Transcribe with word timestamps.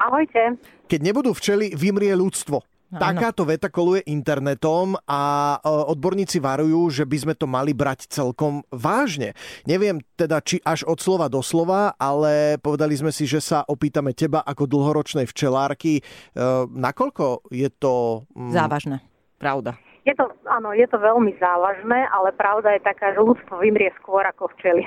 Ahojte. 0.00 0.56
Keď 0.88 1.00
nebudú 1.04 1.36
včely, 1.36 1.76
vymrie 1.76 2.16
ľudstvo. 2.16 2.64
Takáto 2.90 3.46
veta 3.46 3.70
koluje 3.70 4.02
internetom 4.10 4.98
a 5.06 5.54
e, 5.62 5.70
odborníci 5.94 6.42
varujú, 6.42 6.90
že 6.90 7.06
by 7.06 7.16
sme 7.22 7.34
to 7.38 7.46
mali 7.46 7.70
brať 7.70 8.10
celkom 8.10 8.66
vážne. 8.74 9.38
Neviem 9.62 10.02
teda, 10.18 10.42
či 10.42 10.58
až 10.66 10.82
od 10.90 10.98
slova 10.98 11.30
do 11.30 11.38
slova, 11.38 11.94
ale 11.94 12.58
povedali 12.58 12.98
sme 12.98 13.14
si, 13.14 13.30
že 13.30 13.38
sa 13.38 13.62
opýtame 13.62 14.10
teba 14.10 14.42
ako 14.42 14.66
dlhoročnej 14.66 15.30
včelárky. 15.30 16.02
E, 16.02 16.02
nakoľko 16.66 17.46
je 17.54 17.70
to... 17.70 18.26
Mm, 18.34 18.50
závažné, 18.58 18.96
pravda. 19.38 19.78
Je 20.02 20.16
to, 20.18 20.26
áno, 20.50 20.74
je 20.74 20.88
to 20.90 20.98
veľmi 20.98 21.30
závažné, 21.38 22.10
ale 22.10 22.34
pravda 22.34 22.74
je 22.74 22.82
taká, 22.82 23.14
že 23.14 23.22
ľudstvo 23.22 23.62
vymrie 23.62 23.94
skôr 24.02 24.26
ako 24.26 24.50
včely. 24.58 24.82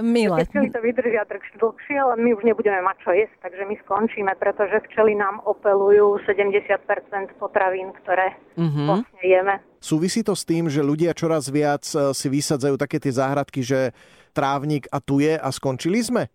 Milé. 0.00 0.48
Včely 0.48 0.72
to 0.72 0.80
vydržia 0.80 1.24
dlhšie, 1.60 1.96
ale 2.00 2.14
my 2.16 2.32
už 2.32 2.42
nebudeme 2.48 2.80
mať 2.80 2.96
čo 3.04 3.10
jesť, 3.12 3.36
takže 3.44 3.62
my 3.68 3.74
skončíme, 3.84 4.32
pretože 4.40 4.80
včely 4.88 5.12
nám 5.18 5.44
opelujú 5.44 6.22
70% 6.24 7.36
potravín, 7.36 7.92
ktoré 8.04 8.36
vlastne 8.56 9.20
jeme. 9.20 9.54
Súvisí 9.78 10.24
to 10.24 10.32
s 10.32 10.42
tým, 10.48 10.66
že 10.66 10.82
ľudia 10.82 11.14
čoraz 11.14 11.46
viac 11.52 11.86
e, 11.94 12.10
si 12.10 12.26
vysadzajú 12.26 12.74
také 12.74 12.98
tie 12.98 13.14
záhradky, 13.14 13.62
že 13.62 13.94
trávnik 14.34 14.90
a 14.90 14.98
tu 14.98 15.22
je 15.22 15.38
a 15.38 15.48
skončili 15.54 16.02
sme? 16.02 16.26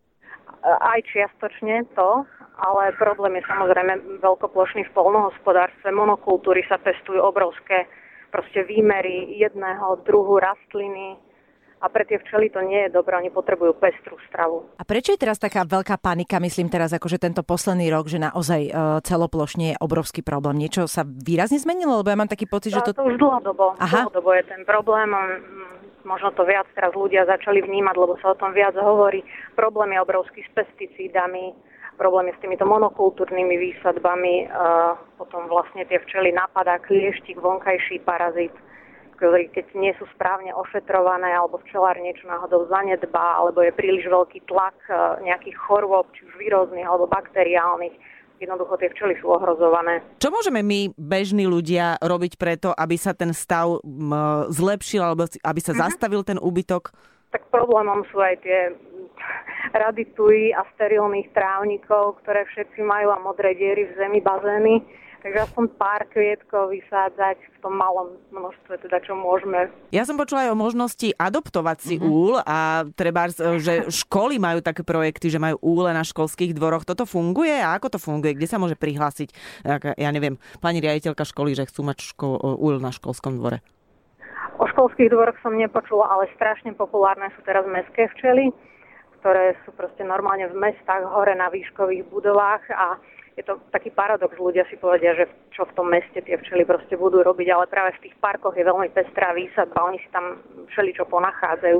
Aj 0.64 1.00
čiastočne 1.04 1.84
to, 1.92 2.24
ale 2.56 2.96
problém 2.96 3.36
je 3.36 3.44
samozrejme 3.44 4.24
veľkoplošný 4.24 4.88
v 4.88 4.96
polnohospodárstve. 4.96 5.92
Monokultúry 5.92 6.64
sa 6.72 6.80
pestujú 6.80 7.20
obrovské 7.20 7.84
proste 8.32 8.64
výmery 8.64 9.36
jedného 9.44 10.00
druhu 10.08 10.40
rastliny, 10.40 11.20
a 11.84 11.92
pre 11.92 12.08
tie 12.08 12.16
včely 12.16 12.48
to 12.48 12.64
nie 12.64 12.88
je 12.88 12.96
dobré, 12.96 13.20
oni 13.20 13.28
potrebujú 13.28 13.76
pestrú 13.76 14.16
stravu. 14.32 14.64
A 14.80 14.88
prečo 14.88 15.12
je 15.12 15.20
teraz 15.20 15.36
taká 15.36 15.68
veľká 15.68 16.00
panika, 16.00 16.40
myslím 16.40 16.72
teraz 16.72 16.96
akože 16.96 17.20
tento 17.20 17.44
posledný 17.44 17.92
rok, 17.92 18.08
že 18.08 18.24
naozaj 18.24 18.62
uh, 18.72 19.04
celoplošne 19.04 19.76
je 19.76 19.80
obrovský 19.84 20.24
problém? 20.24 20.64
Niečo 20.64 20.88
sa 20.88 21.04
výrazne 21.04 21.60
zmenilo? 21.60 22.00
Lebo 22.00 22.08
ja 22.08 22.16
mám 22.16 22.32
taký 22.32 22.48
pocit, 22.48 22.72
že 22.72 22.80
to... 22.88 22.96
To 22.96 23.12
už 23.12 23.20
dlhodobo, 23.20 23.76
Aha. 23.84 24.08
dlhodobo 24.08 24.32
je 24.32 24.44
ten 24.48 24.64
problém. 24.64 25.12
Možno 26.08 26.32
to 26.32 26.48
viac 26.48 26.68
teraz 26.72 26.96
ľudia 26.96 27.28
začali 27.28 27.60
vnímať, 27.60 27.96
lebo 28.00 28.16
sa 28.24 28.32
o 28.32 28.40
tom 28.40 28.56
viac 28.56 28.80
hovorí. 28.80 29.20
Problém 29.60 29.96
je 29.96 30.00
obrovský 30.00 30.40
s 30.44 30.52
pesticídami, 30.56 31.52
problém 32.00 32.32
je 32.32 32.36
s 32.40 32.42
týmito 32.44 32.64
monokultúrnymi 32.64 33.56
výsadbami, 33.60 34.48
uh, 34.48 34.96
potom 35.20 35.52
vlastne 35.52 35.84
tie 35.84 36.00
včely 36.00 36.32
napadá 36.32 36.80
klieštik, 36.80 37.44
vonkajší 37.44 38.08
parazit 38.08 38.56
ktorý 39.24 39.48
keď 39.56 39.72
nie 39.80 39.96
sú 39.96 40.04
správne 40.12 40.52
ošetrované 40.52 41.32
alebo 41.32 41.56
včelár 41.64 41.96
niečo 41.96 42.28
náhodou 42.28 42.68
zanedbá 42.68 43.40
alebo 43.40 43.64
je 43.64 43.72
príliš 43.72 44.12
veľký 44.12 44.44
tlak 44.52 44.76
e, 44.92 45.24
nejakých 45.24 45.56
chorôb, 45.64 46.12
či 46.12 46.28
už 46.28 46.36
výrozných 46.36 46.84
alebo 46.84 47.08
bakteriálnych, 47.08 47.96
jednoducho 48.44 48.76
tie 48.76 48.92
včely 48.92 49.16
sú 49.24 49.32
ohrozované. 49.32 50.04
Čo 50.20 50.28
môžeme 50.28 50.60
my, 50.60 50.92
bežní 51.00 51.48
ľudia, 51.48 51.96
robiť 52.04 52.36
preto, 52.36 52.76
aby 52.76 53.00
sa 53.00 53.16
ten 53.16 53.32
stav 53.32 53.80
zlepšil 54.52 55.00
alebo 55.00 55.24
aby 55.24 55.60
sa 55.64 55.72
mm-hmm. 55.72 55.84
zastavil 55.88 56.28
ten 56.28 56.36
úbytok? 56.36 56.92
Tak 57.32 57.48
problémom 57.48 58.04
sú 58.12 58.20
aj 58.20 58.44
tie 58.44 58.76
rady 59.72 60.04
tují 60.20 60.52
a 60.52 60.68
sterilných 60.76 61.32
trávnikov, 61.32 62.20
ktoré 62.28 62.44
všetci 62.52 62.84
majú 62.84 63.16
a 63.16 63.24
modré 63.24 63.56
diery 63.56 63.88
v 63.88 63.96
zemi, 63.96 64.20
bazény 64.20 64.84
Takže 65.24 65.40
aspoň 65.40 65.66
pár 65.80 66.04
kvietkov 66.12 66.76
vysádzať 66.76 67.40
v 67.40 67.58
tom 67.64 67.80
malom 67.80 68.20
množstve, 68.36 68.76
teda 68.84 69.00
čo 69.08 69.16
môžeme. 69.16 69.72
Ja 69.96 70.04
som 70.04 70.20
počula 70.20 70.44
aj 70.44 70.52
o 70.52 70.60
možnosti 70.60 71.16
adoptovať 71.16 71.78
si 71.80 71.96
mm-hmm. 71.96 72.12
úl 72.12 72.36
a 72.44 72.84
treba, 72.92 73.32
že 73.32 73.88
školy 73.88 74.36
majú 74.36 74.60
také 74.60 74.84
projekty, 74.84 75.32
že 75.32 75.40
majú 75.40 75.64
úle 75.64 75.96
na 75.96 76.04
školských 76.04 76.52
dvoroch. 76.52 76.84
Toto 76.84 77.08
funguje 77.08 77.56
a 77.56 77.72
ako 77.80 77.96
to 77.96 78.00
funguje? 78.04 78.36
Kde 78.36 78.52
sa 78.52 78.60
môže 78.60 78.76
prihlásiť, 78.76 79.32
ja 79.96 80.10
neviem, 80.12 80.36
pani 80.60 80.84
riaditeľka 80.84 81.24
školy, 81.24 81.56
že 81.56 81.72
chcú 81.72 81.88
mať 81.88 82.04
ško- 82.04 82.60
úl 82.60 82.84
na 82.84 82.92
školskom 82.92 83.40
dvore? 83.40 83.64
O 84.60 84.68
školských 84.68 85.08
dvoroch 85.08 85.40
som 85.40 85.56
nepočula, 85.56 86.04
ale 86.12 86.28
strašne 86.36 86.76
populárne 86.76 87.32
sú 87.40 87.42
teraz 87.48 87.64
mestské 87.64 88.12
včely, 88.12 88.52
ktoré 89.24 89.56
sú 89.64 89.72
proste 89.72 90.04
normálne 90.04 90.52
v 90.52 90.60
mestách 90.60 91.08
hore 91.08 91.32
na 91.32 91.48
výškových 91.48 92.12
budovách 92.12 92.68
a 92.76 93.00
je 93.40 93.44
to 93.48 93.56
taký 93.72 93.90
paradox, 93.90 94.36
ľudia 94.36 94.68
si 94.68 94.76
povedia, 94.78 95.16
že 95.16 95.26
čo 95.56 95.64
v 95.64 95.74
tom 95.80 95.90
meste 95.90 96.20
tie 96.22 96.36
včely 96.38 96.68
proste 96.68 96.94
budú 97.00 97.24
robiť, 97.24 97.48
ale 97.50 97.72
práve 97.72 97.96
v 97.98 98.06
tých 98.06 98.16
parkoch 98.22 98.54
je 98.54 98.68
veľmi 98.68 98.92
pestrá 98.94 99.32
výsadba, 99.32 99.90
oni 99.90 99.98
si 100.04 100.10
tam 100.12 100.44
všeličo 100.70 101.08
ponachádzajú. 101.08 101.80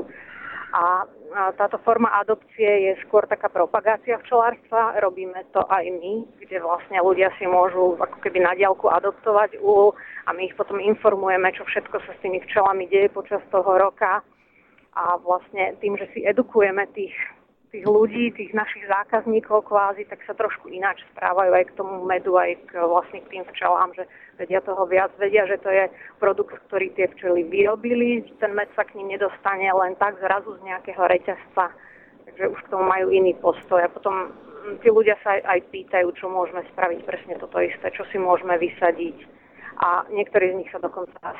A 0.74 1.06
táto 1.54 1.78
forma 1.86 2.10
adopcie 2.18 2.90
je 2.90 2.92
skôr 3.06 3.22
taká 3.30 3.46
propagácia 3.46 4.18
včelárstva. 4.18 4.98
Robíme 4.98 5.46
to 5.54 5.62
aj 5.70 5.86
my, 5.86 6.26
kde 6.42 6.58
vlastne 6.58 6.98
ľudia 6.98 7.30
si 7.38 7.46
môžu 7.46 7.94
ako 8.02 8.18
keby 8.18 8.42
na 8.42 8.58
diálku 8.58 8.90
adoptovať 8.90 9.62
úl 9.62 9.94
a 10.26 10.34
my 10.34 10.50
ich 10.50 10.58
potom 10.58 10.82
informujeme, 10.82 11.46
čo 11.54 11.62
všetko 11.62 12.02
sa 12.02 12.10
s 12.10 12.22
tými 12.26 12.42
včelami 12.42 12.90
deje 12.90 13.06
počas 13.14 13.38
toho 13.54 13.70
roka. 13.78 14.26
A 14.94 15.18
vlastne 15.22 15.74
tým, 15.78 15.94
že 15.98 16.10
si 16.14 16.26
edukujeme 16.26 16.86
tých 16.94 17.14
tých 17.74 17.90
ľudí, 17.90 18.30
tých 18.30 18.54
našich 18.54 18.86
zákazníkov 18.86 19.66
kvázi, 19.66 20.06
tak 20.06 20.22
sa 20.22 20.38
trošku 20.38 20.70
ináč 20.70 21.02
správajú 21.10 21.50
aj 21.58 21.64
k 21.66 21.76
tomu 21.82 22.06
medu, 22.06 22.38
aj 22.38 22.54
k 22.70 22.78
vlastne 22.78 23.18
k 23.26 23.30
tým 23.34 23.42
včelám, 23.50 23.90
že 23.98 24.06
vedia 24.38 24.62
toho 24.62 24.86
viac, 24.86 25.10
vedia, 25.18 25.42
že 25.50 25.58
to 25.58 25.74
je 25.74 25.90
produkt, 26.22 26.54
ktorý 26.70 26.94
tie 26.94 27.10
včely 27.10 27.42
vyrobili, 27.50 28.22
ten 28.38 28.54
med 28.54 28.70
sa 28.78 28.86
k 28.86 28.94
ním 28.94 29.18
nedostane 29.18 29.66
len 29.66 29.98
tak 29.98 30.14
zrazu 30.22 30.54
z 30.62 30.70
nejakého 30.70 31.02
reťazca. 31.02 31.74
Takže 32.30 32.44
už 32.54 32.60
k 32.62 32.70
tomu 32.70 32.86
majú 32.86 33.10
iný 33.10 33.34
postoj. 33.42 33.82
A 33.82 33.90
potom 33.90 34.30
tí 34.78 34.88
ľudia 34.94 35.18
sa 35.26 35.42
aj 35.42 35.66
pýtajú, 35.74 36.14
čo 36.14 36.30
môžeme 36.30 36.62
spraviť 36.70 37.00
presne 37.02 37.34
toto 37.42 37.58
isté, 37.58 37.90
čo 37.90 38.06
si 38.14 38.22
môžeme 38.22 38.54
vysadiť 38.54 39.43
a 39.84 40.08
niektorí 40.08 40.56
z 40.56 40.64
nich 40.64 40.70
sa 40.72 40.80
dokonca 40.80 41.36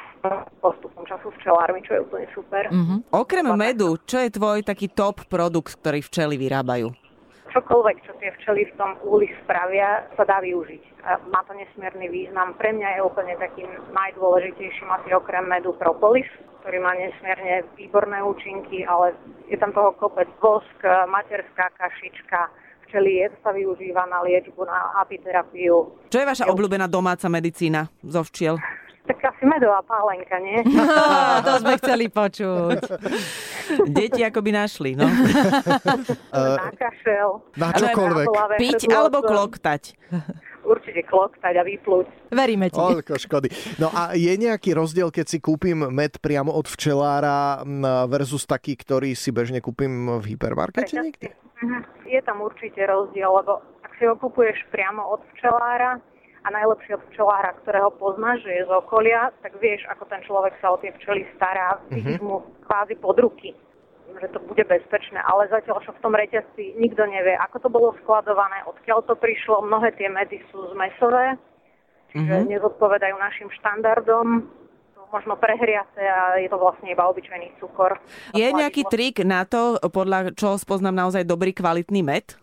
postupom 0.61 1.09
času 1.09 1.33
včelármi, 1.41 1.81
čo 1.81 1.97
je 1.97 2.01
úplne 2.05 2.29
super. 2.37 2.69
Mm-hmm. 2.69 3.09
Okrem 3.09 3.49
medu, 3.57 3.97
čo 4.05 4.21
je 4.21 4.29
tvoj 4.29 4.61
taký 4.61 4.93
top 4.93 5.25
produkt, 5.33 5.81
ktorý 5.81 6.05
včely 6.05 6.37
vyrábajú? 6.37 6.93
Čokoľvek, 7.57 7.97
čo 8.05 8.13
tie 8.21 8.35
včely 8.37 8.69
v 8.69 8.77
tom 8.77 9.01
úli 9.07 9.33
spravia, 9.47 10.05
sa 10.19 10.29
dá 10.29 10.45
využiť. 10.45 11.07
Má 11.31 11.41
to 11.49 11.57
nesmierny 11.57 12.11
význam. 12.13 12.53
Pre 12.59 12.69
mňa 12.69 12.99
je 12.99 13.01
úplne 13.01 13.33
takým 13.41 13.71
najdôležitejším 13.95 14.91
asi 14.91 15.15
okrem 15.15 15.47
medu 15.47 15.73
propolis, 15.79 16.27
ktorý 16.61 16.83
má 16.83 16.93
nesmierne 16.99 17.65
výborné 17.79 18.21
účinky, 18.27 18.83
ale 18.85 19.15
je 19.47 19.57
tam 19.57 19.71
toho 19.73 19.95
kopec 19.97 20.27
vosk, 20.43 20.77
materská 21.09 21.71
kašička, 21.79 22.51
včely 22.95 23.27
sa 23.43 23.51
využíva 23.51 24.07
na 24.07 24.23
liečbu, 24.23 24.63
na 24.63 25.03
apiterapiu. 25.03 25.99
Čo 26.07 26.19
je 26.23 26.27
vaša 26.31 26.47
obľúbená 26.47 26.87
domáca 26.87 27.27
medicína 27.27 27.91
zo 28.07 28.23
včiel? 28.31 28.55
Tak 29.05 29.19
asi 29.19 29.45
medová 29.51 29.83
pálenka, 29.83 30.39
nie? 30.39 30.63
to 31.47 31.53
sme 31.59 31.75
chceli 31.83 32.07
počuť. 32.07 32.79
Deti 33.91 34.23
ako 34.23 34.39
by 34.47 34.51
našli, 34.55 34.95
no. 34.95 35.11
na 36.31 36.71
kašel. 36.79 37.43
Na 37.59 37.75
čokoľvek. 37.75 38.27
Piť 38.63 38.87
alebo 38.95 39.27
kloktať? 39.27 39.99
Určite 40.65 41.05
kloktať 41.07 41.55
a 41.61 41.63
vyplúť. 41.63 42.07
Veríme 42.33 42.73
ti. 42.73 42.81
Toľko 42.81 43.15
škody. 43.21 43.49
No 43.79 43.93
a 43.93 44.17
je 44.17 44.33
nejaký 44.35 44.75
rozdiel, 44.75 45.13
keď 45.13 45.27
si 45.31 45.39
kúpim 45.39 45.89
med 45.93 46.19
priamo 46.19 46.51
od 46.51 46.67
včelára 46.67 47.63
versus 48.11 48.49
taký, 48.49 48.75
ktorý 48.75 49.15
si 49.15 49.31
bežne 49.31 49.61
kúpim 49.63 50.21
v 50.21 50.35
hypermarkete 50.35 50.97
niekde? 50.99 51.33
Mhm. 51.63 52.11
Je 52.11 52.21
tam 52.25 52.43
určite 52.45 52.81
rozdiel, 52.85 53.31
lebo 53.31 53.63
ak 53.85 53.93
si 53.97 54.05
ho 54.09 54.19
kupuješ 54.19 54.59
priamo 54.73 55.05
od 55.05 55.21
včelára, 55.37 56.01
a 56.45 56.53
najlepšie 56.53 57.01
od 57.01 57.05
včelára, 57.09 57.57
ktorého 57.65 57.89
poznáš, 57.97 58.45
že 58.45 58.53
je 58.53 58.69
z 58.69 58.73
okolia, 58.77 59.33
tak 59.41 59.57
vieš, 59.65 59.81
ako 59.89 60.05
ten 60.13 60.21
človek 60.29 60.53
sa 60.61 60.77
o 60.77 60.81
tie 60.81 60.93
včely 61.01 61.25
stará, 61.41 61.81
vidíš 61.89 62.21
mm-hmm. 62.21 62.29
mu 62.29 62.45
kvázi 62.69 63.01
pod 63.01 63.17
ruky 63.17 63.57
že 64.21 64.29
to 64.31 64.39
bude 64.45 64.65
bezpečné, 64.67 65.19
ale 65.23 65.51
zatiaľ, 65.51 65.83
čo 65.83 65.91
v 65.95 66.03
tom 66.03 66.15
reťazci 66.15 66.79
nikto 66.79 67.03
nevie, 67.07 67.35
ako 67.39 67.57
to 67.63 67.69
bolo 67.71 67.89
skladované, 68.03 68.63
odkiaľ 68.67 69.03
to 69.07 69.15
prišlo, 69.19 69.67
mnohé 69.67 69.91
tie 69.99 70.07
medy 70.07 70.39
sú 70.49 70.71
zmesové, 70.75 71.39
čiže 72.15 72.31
mm-hmm. 72.31 72.51
nezodpovedajú 72.55 73.17
našim 73.19 73.49
štandardom, 73.59 74.47
sú 74.95 75.01
možno 75.11 75.35
prehriace 75.35 75.99
a 75.99 76.39
je 76.39 76.47
to 76.47 76.59
vlastne 76.59 76.87
iba 76.87 77.05
obyčajný 77.11 77.59
cukor. 77.59 77.99
Je 78.33 78.47
nejaký 78.47 78.87
trik 78.87 79.23
na 79.27 79.43
to, 79.43 79.79
podľa 79.91 80.35
čo 80.39 80.55
spoznám 80.59 80.95
naozaj 80.95 81.27
dobrý 81.27 81.51
kvalitný 81.51 82.03
med? 82.07 82.39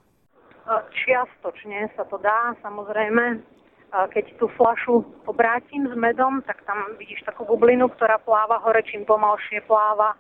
Čiastočne 1.04 1.92
sa 2.00 2.08
to 2.08 2.16
dá, 2.22 2.56
samozrejme. 2.64 3.44
Keď 3.92 4.40
tú 4.40 4.48
flašu 4.56 5.04
obrátim 5.28 5.84
s 5.84 5.96
medom, 6.00 6.40
tak 6.48 6.64
tam 6.64 6.96
vidíš 6.96 7.28
takú 7.28 7.44
bublinu, 7.44 7.92
ktorá 7.92 8.24
pláva 8.24 8.64
hore, 8.64 8.80
čím 8.88 9.04
pomalšie 9.04 9.68
pláva 9.68 10.16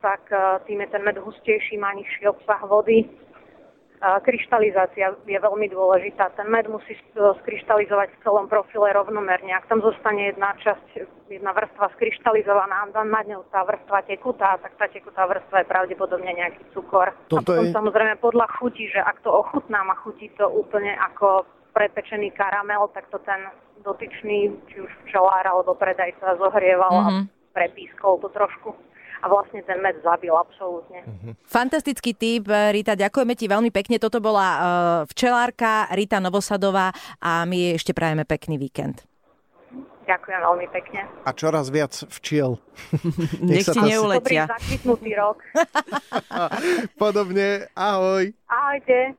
tak 0.00 0.26
e, 0.32 0.36
tým 0.66 0.80
je 0.80 0.88
ten 0.88 1.02
med 1.04 1.16
hustejší, 1.20 1.78
má 1.78 1.92
nižší 1.92 2.28
obsah 2.28 2.60
vody. 2.64 3.08
kryštalizácia 4.00 5.12
je 5.28 5.36
veľmi 5.36 5.68
dôležitá. 5.68 6.32
Ten 6.32 6.48
med 6.48 6.64
musí 6.72 6.96
skryštalizovať 7.12 8.08
v 8.16 8.20
celom 8.24 8.48
profile 8.48 8.96
rovnomerne. 8.96 9.52
Ak 9.52 9.68
tam 9.68 9.84
zostane 9.84 10.32
jedna 10.32 10.56
časť, 10.56 11.04
jedna 11.28 11.52
vrstva 11.52 11.92
skryštalizovaná 12.00 12.88
a 12.88 13.04
nad 13.04 13.26
ňou 13.28 13.44
tá 13.52 13.60
vrstva 13.60 14.00
tekutá, 14.08 14.56
tak 14.56 14.72
tá 14.80 14.88
tekutá 14.88 15.28
vrstva 15.28 15.60
je 15.60 15.68
pravdepodobne 15.68 16.32
nejaký 16.32 16.64
cukor. 16.72 17.12
Toto 17.28 17.44
a 17.44 17.60
potom 17.60 17.68
je... 17.68 17.76
samozrejme 17.76 18.16
podľa 18.24 18.48
chutí, 18.56 18.88
že 18.88 19.04
ak 19.04 19.20
to 19.20 19.28
ochutnám 19.28 19.92
a 19.92 20.00
chutí 20.00 20.32
to 20.40 20.48
úplne 20.48 20.96
ako 20.96 21.44
prepečený 21.76 22.32
karamel, 22.32 22.88
tak 22.96 23.04
to 23.12 23.20
ten 23.22 23.52
dotyčný, 23.84 24.48
či 24.72 24.80
už 24.80 24.90
včelár 25.04 25.44
alebo 25.44 25.76
predajca 25.76 26.40
zohrieval 26.40 26.88
mm-hmm. 26.88 27.20
a 27.28 27.52
prepískol 27.52 28.20
to 28.20 28.28
trošku 28.32 28.72
a 29.20 29.26
vlastne 29.26 29.60
ten 29.66 29.82
med 29.82 29.98
zabil 30.00 30.32
absolútne. 30.32 31.02
Uh-huh. 31.02 31.32
Fantastický 31.44 32.14
typ, 32.14 32.46
Rita, 32.48 32.94
ďakujeme 32.94 33.34
ti 33.34 33.50
veľmi 33.50 33.70
pekne. 33.74 33.98
Toto 33.98 34.22
bola 34.22 34.48
uh, 34.48 34.60
včelárka 35.10 35.90
Rita 35.92 36.22
Novosadová 36.22 36.94
a 37.20 37.44
my 37.44 37.76
ešte 37.76 37.90
prajeme 37.90 38.22
pekný 38.24 38.56
víkend. 38.56 39.04
Ďakujem 40.10 40.40
veľmi 40.42 40.66
pekne. 40.74 41.00
A 41.22 41.30
čoraz 41.30 41.70
viac 41.70 41.94
včiel. 41.94 42.58
Nech, 43.46 43.62
Nech 43.62 43.66
si 43.70 43.78
neuletia. 43.78 44.50
Dobrý 44.82 45.14
rok. 45.14 45.38
Podobne, 47.02 47.70
ahoj. 47.78 48.34
Ahojte. 48.50 48.98